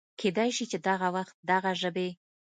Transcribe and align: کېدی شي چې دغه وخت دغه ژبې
کېدی 0.19 0.49
شي 0.55 0.65
چې 0.71 0.77
دغه 0.87 1.07
وخت 1.15 1.35
دغه 1.51 1.71
ژبې 1.81 2.09